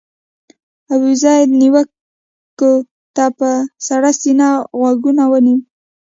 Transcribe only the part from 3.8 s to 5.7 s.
سړه سینه غوږ ونیو.